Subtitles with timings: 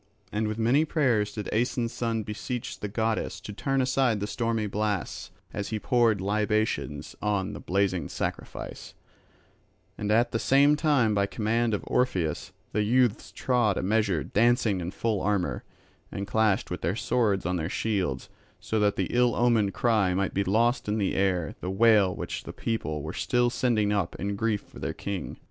[0.31, 4.65] And with many prayers did Aeson's son beseech the goddess to turn aside the stormy
[4.65, 8.95] blasts as he poured libations on the blazing sacrifice;
[9.99, 14.81] and at the same time by command of Orpheus the youths trod a measure dancing
[14.81, 15.63] in full armour,
[16.11, 18.27] and clashed with their swords on their shields,
[18.59, 22.45] so that the ill omened cry might be lost in the air the wail which
[22.45, 25.37] the people were still sending up in grief for their king.